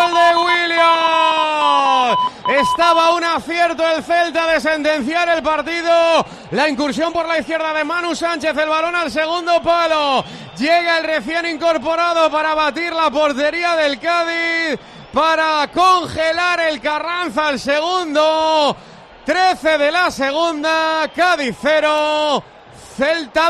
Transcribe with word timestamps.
gol 0.00 0.12
de 0.14 0.28
William. 0.44 2.16
Estaba 2.60 3.14
un 3.14 3.24
acierto 3.24 3.88
el 3.88 4.02
Celta 4.02 4.46
de 4.48 4.60
sentenciar 4.60 5.28
el 5.28 5.42
partido. 5.42 6.26
La 6.50 6.68
incursión 6.68 7.12
por 7.12 7.26
la 7.26 7.38
izquierda 7.38 7.72
de 7.72 7.84
Manu 7.84 8.14
Sánchez, 8.14 8.56
el 8.56 8.68
balón 8.68 8.96
al 8.96 9.10
segundo 9.10 9.62
palo. 9.62 10.24
Llega 10.56 10.98
el 10.98 11.04
recién 11.04 11.46
incorporado 11.46 12.30
para 12.30 12.54
batir 12.54 12.92
la 12.92 13.10
portería 13.10 13.76
del 13.76 14.00
Cádiz, 14.00 14.78
para 15.12 15.68
congelar 15.72 16.60
el 16.60 16.80
Carranza 16.80 17.46
al 17.46 17.60
segundo. 17.60 18.76
13 19.24 19.78
de 19.78 19.92
la 19.92 20.10
segunda, 20.10 21.08
Cádiz 21.14 21.56
0. 21.62 22.42
Celta 23.00 23.48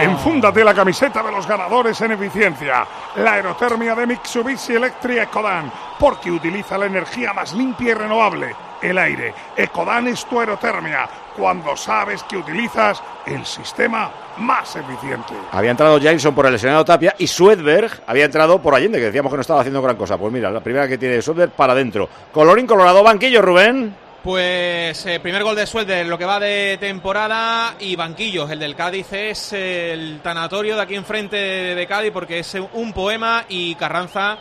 2. 0.00 0.02
Enfúndate 0.02 0.64
la 0.64 0.74
camiseta 0.74 1.22
de 1.22 1.30
los 1.30 1.46
ganadores 1.46 2.00
en 2.00 2.10
eficiencia. 2.10 2.84
La 3.14 3.34
aerotermia 3.34 3.94
de 3.94 4.08
Mitsubishi 4.08 4.74
Electric 4.74 5.22
Ecodan, 5.22 5.70
porque 6.00 6.32
utiliza 6.32 6.76
la 6.76 6.86
energía 6.86 7.32
más 7.32 7.52
limpia 7.52 7.92
y 7.92 7.94
renovable, 7.94 8.56
el 8.82 8.98
aire. 8.98 9.32
Ecodan 9.56 10.08
es 10.08 10.26
tu 10.26 10.40
aerotermia, 10.40 11.08
cuando 11.36 11.76
sabes 11.76 12.24
que 12.24 12.36
utilizas 12.36 13.00
el 13.24 13.46
sistema 13.46 14.10
más 14.38 14.74
eficiente. 14.74 15.34
Había 15.52 15.70
entrado 15.70 15.98
Jameson 15.98 16.34
por 16.34 16.46
el 16.46 16.54
lesionado 16.54 16.84
Tapia 16.84 17.14
y 17.16 17.28
Swedberg 17.28 18.02
había 18.04 18.24
entrado 18.24 18.60
por 18.60 18.74
Allende, 18.74 18.98
que 18.98 19.04
decíamos 19.04 19.30
que 19.30 19.36
no 19.36 19.42
estaba 19.42 19.60
haciendo 19.60 19.80
gran 19.80 19.94
cosa. 19.94 20.18
Pues 20.18 20.32
mira, 20.32 20.50
la 20.50 20.58
primera 20.58 20.88
que 20.88 20.98
tiene 20.98 21.22
Swedberg 21.22 21.52
para 21.52 21.72
adentro. 21.72 22.08
Colorín 22.32 22.66
colorado, 22.66 23.04
banquillo, 23.04 23.40
Rubén. 23.40 24.03
Pues 24.24 25.04
eh, 25.04 25.20
primer 25.20 25.44
gol 25.44 25.54
de 25.54 25.66
suerte 25.66 26.02
lo 26.02 26.16
que 26.16 26.24
va 26.24 26.40
de 26.40 26.78
temporada 26.80 27.74
y 27.78 27.94
banquillos. 27.94 28.50
El 28.50 28.58
del 28.58 28.74
Cádiz 28.74 29.12
es 29.12 29.52
el 29.52 30.20
tanatorio 30.22 30.76
de 30.76 30.82
aquí 30.82 30.94
enfrente 30.94 31.36
de 31.36 31.86
Cádiz 31.86 32.10
porque 32.10 32.38
es 32.38 32.56
un 32.72 32.94
poema 32.94 33.44
y 33.50 33.74
Carranza. 33.74 34.38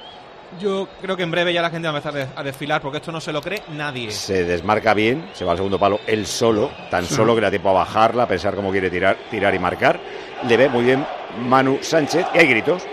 Yo 0.58 0.88
creo 1.02 1.18
que 1.18 1.24
en 1.24 1.32
breve 1.32 1.52
ya 1.52 1.62
la 1.62 1.70
gente 1.70 1.90
va 1.90 1.96
a 1.96 1.98
empezar 1.98 2.30
a 2.34 2.44
desfilar 2.44 2.80
porque 2.82 3.00
esto 3.00 3.12
no 3.12 3.20
se 3.20 3.34
lo 3.34 3.42
cree 3.42 3.62
nadie. 3.74 4.10
Se 4.12 4.46
desmarca 4.46 4.94
bien, 4.94 5.30
se 5.34 5.44
va 5.44 5.52
al 5.52 5.58
segundo 5.58 5.78
palo 5.78 6.00
él 6.08 6.28
solo, 6.28 6.72
tan 6.90 7.06
solo 7.06 7.36
que 7.36 7.42
le 7.42 7.48
da 7.48 7.52
tiempo 7.52 7.72
a 7.72 7.74
bajarla, 7.74 8.24
a 8.24 8.28
pensar 8.28 8.56
cómo 8.56 8.72
quiere 8.72 8.90
tirar, 8.90 9.18
tirar 9.30 9.54
y 9.54 9.60
marcar. 9.60 10.00
Le 10.48 10.56
ve 10.56 10.70
muy 10.70 10.86
bien 10.86 11.06
Manu 11.40 11.80
Sánchez 11.82 12.26
y 12.34 12.38
hay 12.38 12.48
gritos. 12.48 12.84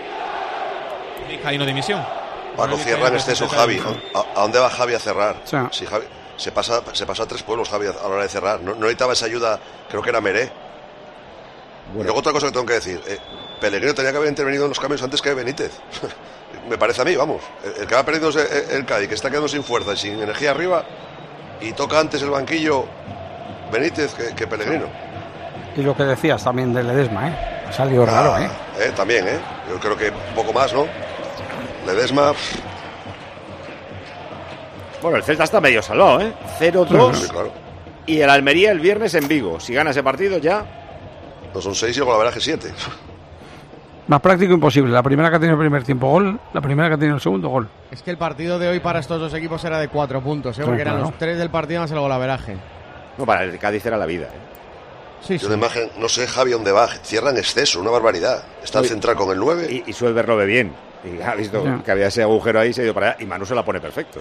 Hay 1.45 1.55
una 1.55 1.65
dimisión. 1.65 2.03
Cuando 2.57 2.75
cierra 2.75 3.07
en 3.07 3.13
exceso 3.13 3.47
Javi. 3.47 3.79
¿A, 4.13 4.19
¿A, 4.19 4.41
dónde 4.41 4.59
va 4.59 4.69
Javi 4.69 4.93
a 4.93 4.99
cerrar? 4.99 5.37
Si 5.71 5.85
Javi, 5.85 6.05
se 6.41 6.51
pasa, 6.51 6.81
se 6.93 7.05
pasó 7.05 7.23
a 7.23 7.27
tres 7.27 7.43
pueblos, 7.43 7.69
Javi, 7.69 7.85
a 7.85 7.93
la 7.93 8.07
hora 8.07 8.23
de 8.23 8.29
cerrar. 8.29 8.61
No, 8.61 8.73
necesitaba 8.73 9.13
esa 9.13 9.27
ayuda, 9.27 9.59
creo 9.89 10.01
que 10.01 10.09
era 10.09 10.21
Meré. 10.21 10.51
Luego 11.93 12.17
otra 12.17 12.31
cosa 12.31 12.47
que 12.47 12.53
tengo 12.53 12.65
que 12.65 12.73
decir. 12.73 12.99
Eh, 13.05 13.17
Pellegrino 13.59 13.93
tenía 13.93 14.11
que 14.11 14.17
haber 14.17 14.29
intervenido 14.29 14.63
en 14.63 14.69
los 14.69 14.79
cambios 14.79 15.03
antes 15.03 15.21
que 15.21 15.33
Benítez. 15.35 15.71
Me 16.69 16.77
parece 16.77 17.03
a 17.03 17.05
mí, 17.05 17.15
vamos. 17.15 17.41
El, 17.79 17.85
que 17.85 17.93
va 17.93 18.03
perdiendo 18.03 18.29
es 18.29 18.35
el, 18.37 18.77
el 18.77 18.85
Cádiz, 18.85 19.07
que 19.07 19.15
está 19.15 19.29
quedando 19.29 19.47
sin 19.47 19.63
fuerza 19.63 19.93
y 19.93 19.97
sin 19.97 20.19
energía 20.19 20.51
arriba. 20.51 20.83
Y 21.59 21.73
toca 21.73 21.99
antes 21.99 22.21
el 22.23 22.31
banquillo 22.31 22.85
Benítez 23.71 24.13
que, 24.15 24.33
que 24.33 24.47
Pellegrino. 24.47 24.85
Y 25.75 25.83
lo 25.83 25.95
que 25.95 26.03
decías 26.03 26.43
también 26.43 26.73
de 26.73 26.83
Ledesma, 26.83 27.29
¿eh? 27.29 27.35
Ha 27.69 27.71
salido 27.71 28.05
raro, 28.05 28.37
¿eh? 28.37 28.49
¿eh? 28.79 28.91
También, 28.95 29.27
¿eh? 29.27 29.39
Yo 29.69 29.79
creo 29.79 29.95
que 29.95 30.09
un 30.09 30.35
poco 30.35 30.53
más, 30.53 30.73
¿no? 30.73 30.87
Ledesma... 31.85 32.33
Bueno, 35.01 35.17
el 35.17 35.23
Celta 35.23 35.43
está 35.45 35.59
medio 35.59 35.81
salvado, 35.81 36.21
¿eh? 36.21 36.33
0-2. 36.59 37.13
Sí, 37.15 37.29
claro. 37.29 37.51
Y 38.05 38.19
el 38.19 38.29
Almería 38.29 38.71
el 38.71 38.79
viernes 38.79 39.13
en 39.15 39.27
Vigo. 39.27 39.59
Si 39.59 39.73
gana 39.73 39.91
ese 39.91 40.03
partido 40.03 40.37
ya. 40.37 40.65
No 41.53 41.61
son 41.61 41.75
6 41.75 41.95
y 41.95 41.99
la 41.99 42.17
verdad 42.17 42.33
que 42.33 42.39
7. 42.39 42.71
Más 44.07 44.21
práctico 44.21 44.53
imposible. 44.53 44.91
La 44.91 45.03
primera 45.03 45.29
que 45.29 45.35
ha 45.35 45.39
tenido 45.39 45.55
el 45.55 45.59
primer 45.59 45.83
tiempo 45.83 46.09
gol, 46.09 46.39
la 46.53 46.61
primera 46.61 46.89
que 46.89 46.95
ha 46.95 46.97
tenido 46.97 47.15
el 47.15 47.21
segundo 47.21 47.49
gol. 47.49 47.69
Es 47.91 48.01
que 48.01 48.11
el 48.11 48.17
partido 48.17 48.59
de 48.59 48.67
hoy 48.67 48.79
para 48.79 48.99
estos 48.99 49.19
dos 49.19 49.33
equipos 49.33 49.63
era 49.63 49.79
de 49.79 49.87
4 49.87 50.21
puntos, 50.21 50.57
¿eh? 50.59 50.63
porque 50.65 50.81
eran 50.81 50.99
los 50.99 51.17
3 51.17 51.37
del 51.37 51.49
partido 51.49 51.81
más 51.81 51.91
el 51.91 51.99
golaveraje. 51.99 52.57
No, 53.17 53.25
para 53.25 53.43
el 53.43 53.57
Cádiz 53.57 53.85
era 53.85 53.97
la 53.97 54.05
vida, 54.05 54.25
¿eh? 54.25 54.51
Sí, 55.21 55.37
Yo 55.37 55.47
sí. 55.49 55.53
imagen, 55.53 55.89
no 55.99 56.09
sé 56.09 56.25
Javi 56.25 56.51
dónde 56.51 56.71
va, 56.71 56.87
cierra 56.87 57.29
en 57.29 57.37
exceso, 57.37 57.79
una 57.79 57.91
barbaridad. 57.91 58.43
Está 58.63 58.79
al 58.79 58.85
central 58.85 59.15
con 59.15 59.29
el 59.29 59.37
9. 59.37 59.67
Y, 59.69 59.89
y 59.89 59.93
Suelver 59.93 60.27
lo 60.27 60.35
ve 60.35 60.45
bien. 60.45 60.73
Y 61.03 61.21
ha 61.21 61.35
visto 61.35 61.61
yeah. 61.63 61.81
que 61.83 61.91
había 61.91 62.07
ese 62.07 62.23
agujero 62.23 62.59
ahí, 62.59 62.73
se 62.73 62.81
ha 62.81 62.85
ido 62.85 62.93
para 62.93 63.11
allá. 63.11 63.17
Y 63.19 63.25
Manu 63.25 63.45
se 63.45 63.53
la 63.53 63.63
pone 63.63 63.79
perfecto. 63.79 64.19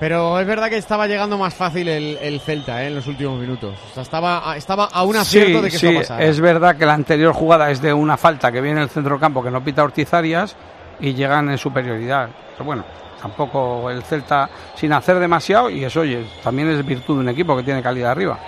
Pero 0.00 0.40
es 0.40 0.46
verdad 0.46 0.70
que 0.70 0.78
estaba 0.78 1.06
llegando 1.06 1.36
más 1.36 1.52
fácil 1.52 1.86
el, 1.86 2.16
el 2.22 2.40
Celta 2.40 2.82
¿eh? 2.82 2.86
en 2.86 2.94
los 2.94 3.06
últimos 3.06 3.38
minutos. 3.38 3.74
O 3.90 3.94
sea, 3.94 4.02
estaba, 4.02 4.56
estaba 4.56 4.86
a 4.86 5.04
un 5.04 5.14
acierto 5.14 5.58
sí, 5.58 5.64
de 5.64 5.70
que 5.70 5.78
sí, 5.78 5.86
esto 5.88 6.00
pasara. 6.00 6.24
Es 6.24 6.40
verdad 6.40 6.76
que 6.76 6.86
la 6.86 6.94
anterior 6.94 7.34
jugada 7.34 7.70
es 7.70 7.82
de 7.82 7.92
una 7.92 8.16
falta 8.16 8.50
que 8.50 8.62
viene 8.62 8.78
en 8.78 8.84
el 8.84 8.88
centro 8.88 9.12
del 9.12 9.20
campo 9.20 9.42
que 9.42 9.50
no 9.50 9.62
pita 9.62 9.84
Ortizarias 9.84 10.56
y 11.00 11.12
llegan 11.12 11.50
en 11.50 11.58
superioridad. 11.58 12.30
Pero 12.52 12.64
bueno, 12.64 12.82
tampoco 13.20 13.90
el 13.90 14.02
Celta 14.02 14.48
sin 14.74 14.90
hacer 14.94 15.18
demasiado 15.18 15.68
y 15.68 15.84
eso, 15.84 16.00
oye, 16.00 16.24
también 16.42 16.70
es 16.70 16.84
virtud 16.84 17.16
de 17.16 17.20
un 17.20 17.28
equipo 17.28 17.54
que 17.54 17.62
tiene 17.62 17.82
calidad 17.82 18.12
arriba. 18.12 18.38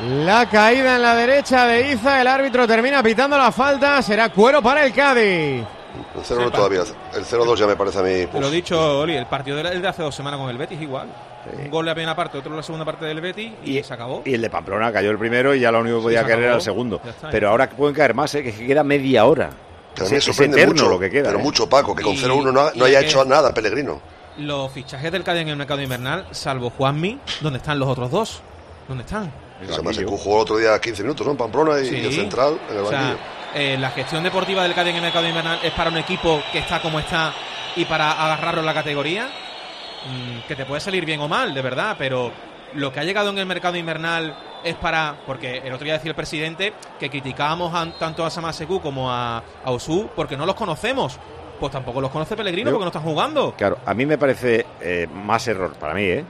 La 0.00 0.46
caída 0.46 0.96
en 0.96 1.02
la 1.02 1.14
derecha 1.14 1.66
de 1.66 1.92
Iza, 1.92 2.20
el 2.20 2.26
árbitro 2.26 2.68
termina 2.68 3.02
pitando 3.02 3.38
la 3.38 3.50
falta, 3.50 4.02
será 4.02 4.28
cuero 4.28 4.60
para 4.60 4.84
el 4.84 4.92
Cádiz. 4.92 5.77
El 6.18 6.24
0 6.24 6.50
todavía, 6.50 6.82
el 7.14 7.24
0-2 7.24 7.56
ya 7.56 7.66
me 7.66 7.76
parece 7.76 7.98
a 7.98 8.02
mí. 8.02 8.26
Te 8.26 8.40
lo 8.40 8.50
dicho, 8.50 9.00
Oli, 9.00 9.14
el 9.16 9.26
partido 9.26 9.56
de, 9.56 9.78
de 9.78 9.88
hace 9.88 10.02
dos 10.02 10.14
semanas 10.14 10.40
con 10.40 10.50
el 10.50 10.58
Betis 10.58 10.80
igual. 10.80 11.08
Sí. 11.44 11.62
Un 11.64 11.70
gol 11.70 11.86
la 11.86 11.94
primera 11.94 12.16
parte, 12.16 12.38
otro 12.38 12.50
en 12.50 12.56
la 12.56 12.62
segunda 12.62 12.84
parte 12.84 13.04
del 13.04 13.20
Betis 13.20 13.52
y, 13.64 13.78
y, 13.78 13.82
se 13.82 13.94
acabó. 13.94 14.22
Y 14.24 14.34
el 14.34 14.42
de 14.42 14.50
Pamplona 14.50 14.92
cayó 14.92 15.10
el 15.10 15.18
primero 15.18 15.54
y 15.54 15.60
ya 15.60 15.70
lo 15.70 15.80
único 15.80 15.98
que 15.98 16.02
podía 16.04 16.20
sí, 16.22 16.26
caer 16.26 16.42
era 16.42 16.54
el 16.56 16.60
segundo. 16.60 17.00
Está, 17.04 17.30
pero 17.30 17.50
ahora 17.50 17.68
pueden 17.70 17.94
caer 17.94 18.14
más, 18.14 18.34
¿eh? 18.34 18.42
que 18.42 18.52
queda 18.52 18.84
media 18.84 19.24
hora. 19.24 19.50
Que 19.94 20.02
a 20.02 20.04
mí 20.06 20.12
me 20.12 20.20
sorprende 20.20 20.66
mucho, 20.66 20.88
lo 20.88 20.98
que 20.98 21.10
queda, 21.10 21.28
pero 21.28 21.38
¿eh? 21.38 21.42
mucho 21.42 21.68
Paco, 21.68 21.94
que 21.94 22.02
con 22.02 22.16
0-1 22.16 22.52
no, 22.52 22.70
no 22.74 22.84
haya 22.84 23.00
hecho 23.00 23.24
nada 23.24 23.54
Pellegrino. 23.54 24.00
Los 24.38 24.70
fichajes 24.70 25.10
del 25.10 25.24
Cádiz 25.24 25.42
en 25.42 25.48
el 25.48 25.56
mercado 25.56 25.82
invernal, 25.82 26.26
salvo 26.30 26.70
Juanmi, 26.70 27.18
¿dónde 27.40 27.58
están 27.58 27.78
los 27.78 27.88
otros 27.88 28.10
dos? 28.10 28.40
¿Dónde 28.86 29.02
están? 29.02 29.32
Además, 29.60 29.96
se 29.96 30.04
jugó 30.04 30.36
el 30.36 30.42
otro 30.42 30.56
día 30.56 30.78
15 30.80 31.02
minutos, 31.02 31.26
¿no? 31.26 31.32
En 31.32 31.38
Pamplona 31.38 31.80
y, 31.80 31.86
sí. 31.86 31.96
y 31.96 32.06
el 32.06 32.12
central 32.12 32.58
en 32.70 32.76
el 32.76 32.82
o 32.84 32.88
sea, 32.88 33.16
eh, 33.54 33.76
la 33.78 33.90
gestión 33.90 34.22
deportiva 34.22 34.62
del 34.62 34.74
Cádiz 34.74 34.90
en 34.90 34.96
el 34.96 35.02
mercado 35.02 35.26
invernal 35.26 35.58
es 35.62 35.72
para 35.72 35.90
un 35.90 35.96
equipo 35.96 36.42
que 36.52 36.58
está 36.58 36.80
como 36.80 37.00
está 37.00 37.32
y 37.76 37.84
para 37.84 38.12
agarrarlo 38.12 38.60
en 38.60 38.66
la 38.66 38.74
categoría, 38.74 39.26
mmm, 39.26 40.46
que 40.46 40.54
te 40.54 40.64
puede 40.64 40.80
salir 40.80 41.04
bien 41.04 41.20
o 41.20 41.28
mal, 41.28 41.54
de 41.54 41.62
verdad, 41.62 41.96
pero 41.98 42.30
lo 42.74 42.92
que 42.92 43.00
ha 43.00 43.04
llegado 43.04 43.30
en 43.30 43.38
el 43.38 43.46
mercado 43.46 43.76
invernal 43.76 44.36
es 44.64 44.74
para, 44.74 45.16
porque 45.26 45.58
el 45.58 45.72
otro 45.72 45.84
día 45.84 45.94
decía 45.94 46.10
el 46.10 46.16
presidente 46.16 46.72
que 46.98 47.08
criticábamos 47.08 47.74
a, 47.74 47.98
tanto 47.98 48.24
a 48.24 48.30
Samaseku 48.30 48.80
como 48.80 49.10
a, 49.10 49.38
a 49.38 49.70
Osu 49.70 50.10
porque 50.14 50.36
no 50.36 50.46
los 50.46 50.54
conocemos. 50.54 51.18
Pues 51.58 51.72
tampoco 51.72 52.00
los 52.00 52.12
conoce 52.12 52.36
Pellegrino 52.36 52.70
porque 52.70 52.84
no 52.84 52.88
están 52.88 53.02
jugando. 53.02 53.54
Claro, 53.56 53.78
a 53.84 53.92
mí 53.92 54.06
me 54.06 54.16
parece 54.16 54.64
eh, 54.80 55.08
más 55.12 55.48
error, 55.48 55.72
para 55.72 55.92
mí, 55.92 56.02
¿eh? 56.02 56.24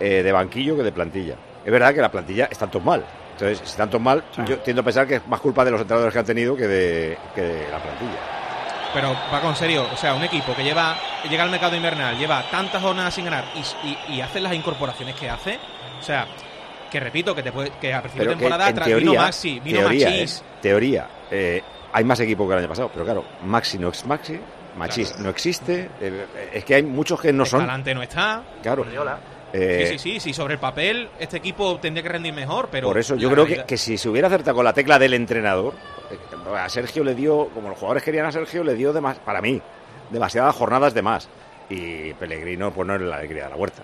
eh 0.00 0.22
de 0.24 0.32
banquillo 0.32 0.76
que 0.76 0.82
de 0.82 0.90
plantilla. 0.90 1.36
Es 1.64 1.72
verdad 1.72 1.94
que 1.94 2.00
la 2.00 2.10
plantilla 2.10 2.48
está 2.50 2.66
todo 2.66 2.82
mal. 2.82 3.04
Entonces, 3.32 3.58
si 3.58 3.80
están 3.80 3.90
mal, 4.02 4.22
sí. 4.34 4.42
yo 4.46 4.58
tiendo 4.58 4.82
a 4.82 4.84
pensar 4.84 5.08
que 5.08 5.16
es 5.16 5.26
más 5.26 5.40
culpa 5.40 5.64
de 5.64 5.72
los 5.72 5.80
entrenadores 5.80 6.12
que 6.12 6.18
han 6.20 6.24
tenido 6.24 6.56
que 6.56 6.68
de, 6.68 7.18
que 7.34 7.40
de 7.40 7.68
la 7.68 7.78
plantilla. 7.78 8.18
Pero, 8.92 9.12
Paco, 9.28 9.48
en 9.48 9.56
serio, 9.56 9.88
o 9.92 9.96
sea, 9.96 10.14
un 10.14 10.22
equipo 10.22 10.54
que 10.54 10.62
lleva 10.62 10.96
llega 11.28 11.42
al 11.42 11.50
mercado 11.50 11.74
invernal, 11.74 12.16
lleva 12.16 12.44
tantas 12.48 12.80
jornadas 12.80 13.12
sin 13.12 13.24
ganar 13.24 13.44
y, 13.56 13.88
y, 13.88 14.14
y 14.14 14.20
hace 14.20 14.40
las 14.40 14.54
incorporaciones 14.54 15.16
que 15.16 15.28
hace, 15.28 15.58
o 15.98 16.02
sea, 16.02 16.28
que 16.94 17.00
repito, 17.00 17.34
que, 17.34 17.42
te 17.42 17.50
puede, 17.50 17.72
que 17.80 17.92
a 17.92 18.00
principio 18.00 18.28
de 18.28 18.36
temporada 18.36 18.68
en 18.68 18.74
teoría, 18.76 18.96
vino 18.96 19.14
Maxi, 19.14 19.58
vino 19.58 19.80
teoría, 19.80 20.08
Machis. 20.10 20.38
Eh, 20.38 20.42
teoría, 20.62 21.08
eh, 21.28 21.62
hay 21.92 22.04
más 22.04 22.20
equipos 22.20 22.46
que 22.46 22.52
el 22.52 22.58
año 22.60 22.68
pasado, 22.68 22.88
pero 22.92 23.04
claro, 23.04 23.24
Maxi 23.42 23.78
no 23.78 23.88
es 23.88 24.06
Maxi, 24.06 24.38
Machis 24.76 25.08
claro. 25.08 25.24
no 25.24 25.30
existe, 25.30 25.90
eh, 26.00 26.26
es 26.52 26.64
que 26.64 26.76
hay 26.76 26.84
muchos 26.84 27.20
que 27.20 27.32
no 27.32 27.44
son. 27.44 27.62
Escalante 27.62 27.96
no 27.96 28.02
está. 28.02 28.44
Claro. 28.62 28.84
Eh, 29.56 29.86
sí, 29.86 29.98
sí, 29.98 30.10
sí, 30.14 30.20
sí, 30.20 30.32
sobre 30.34 30.54
el 30.54 30.60
papel 30.60 31.08
este 31.20 31.36
equipo 31.36 31.78
tendría 31.78 32.02
que 32.02 32.08
rendir 32.08 32.34
mejor, 32.34 32.68
pero... 32.72 32.88
Por 32.88 32.98
eso 32.98 33.14
yo 33.14 33.30
creo 33.30 33.44
realidad... 33.44 33.66
que, 33.66 33.74
que, 33.74 33.78
si 33.78 33.96
se 33.96 34.08
hubiera 34.08 34.26
acertado 34.26 34.56
con 34.56 34.64
la 34.64 34.72
tecla 34.72 34.98
del 34.98 35.14
entrenador, 35.14 35.74
eh, 36.10 36.56
a 36.56 36.68
Sergio 36.68 37.04
le 37.04 37.14
dio, 37.14 37.50
como 37.54 37.68
los 37.68 37.78
jugadores 37.78 38.02
querían 38.02 38.26
a 38.26 38.32
Sergio, 38.32 38.64
le 38.64 38.74
dio, 38.74 38.92
de 38.92 39.00
más, 39.00 39.16
para 39.20 39.40
mí, 39.40 39.62
demasiadas 40.10 40.56
jornadas 40.56 40.92
de 40.92 41.02
más. 41.02 41.28
Y 41.70 42.12
Pellegrino, 42.14 42.72
pues 42.72 42.84
no 42.84 42.96
es 42.96 43.02
la 43.02 43.16
alegría 43.16 43.44
de 43.44 43.50
la 43.50 43.56
huerta. 43.56 43.82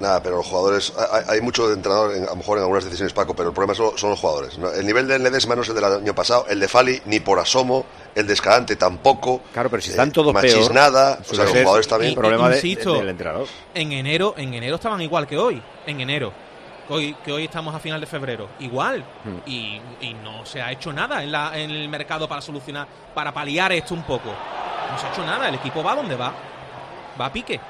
Nada, 0.00 0.22
pero 0.22 0.36
los 0.36 0.46
jugadores, 0.46 0.92
hay, 1.12 1.24
hay 1.28 1.40
mucho 1.40 1.66
de 1.66 1.74
entrenador, 1.74 2.14
en, 2.14 2.22
a 2.22 2.26
lo 2.26 2.36
mejor 2.36 2.58
en 2.58 2.62
algunas 2.62 2.84
decisiones, 2.84 3.12
Paco, 3.12 3.34
pero 3.34 3.48
el 3.48 3.54
problema 3.54 3.74
son, 3.74 3.98
son 3.98 4.10
los 4.10 4.20
jugadores. 4.20 4.56
¿no? 4.58 4.70
El 4.72 4.86
nivel 4.86 5.08
de 5.08 5.18
Ledesma 5.18 5.56
no 5.56 5.62
es 5.62 5.68
el 5.68 5.74
del 5.74 5.84
año 5.84 6.14
pasado, 6.14 6.46
el 6.48 6.60
de 6.60 6.68
Fali 6.68 7.02
ni 7.06 7.18
por 7.18 7.38
asomo, 7.40 7.84
el 8.14 8.26
de 8.26 8.34
Escalante 8.34 8.76
tampoco. 8.76 9.42
Claro, 9.52 9.70
pero 9.70 9.82
si 9.82 9.90
están 9.90 10.12
todos 10.12 10.32
Machis 10.32 10.54
peor, 10.54 10.74
nada, 10.74 11.18
o 11.20 11.34
sea, 11.34 11.44
los 11.44 11.52
jugadores 11.52 11.88
también. 11.88 12.10
El 12.10 12.18
problema 12.18 12.54
insisto, 12.54 12.90
de, 12.90 12.94
de, 12.94 13.00
del 13.00 13.08
entrenador. 13.10 13.48
En 13.74 13.92
enero, 13.92 14.34
en 14.36 14.54
enero 14.54 14.76
estaban 14.76 15.00
igual 15.00 15.26
que 15.26 15.36
hoy, 15.36 15.60
en 15.86 16.00
enero. 16.00 16.32
Hoy, 16.90 17.14
que 17.22 17.32
hoy 17.32 17.44
estamos 17.44 17.74
a 17.74 17.80
final 17.80 18.00
de 18.00 18.06
febrero, 18.06 18.48
igual. 18.60 19.04
Hmm. 19.24 19.38
Y, 19.46 19.80
y, 20.00 20.14
no 20.24 20.46
se 20.46 20.62
ha 20.62 20.72
hecho 20.72 20.90
nada 20.90 21.22
en, 21.22 21.30
la, 21.30 21.58
en 21.58 21.70
el 21.70 21.88
mercado 21.88 22.26
para 22.26 22.40
solucionar, 22.40 22.88
para 23.14 23.32
paliar 23.32 23.72
esto 23.72 23.92
un 23.94 24.04
poco. 24.04 24.30
No 24.90 24.98
se 24.98 25.06
ha 25.06 25.12
hecho 25.12 25.26
nada, 25.26 25.48
el 25.48 25.56
equipo 25.56 25.82
va 25.82 25.94
donde 25.94 26.16
va. 26.16 26.32
Va 27.20 27.26
a 27.26 27.32
pique. 27.32 27.60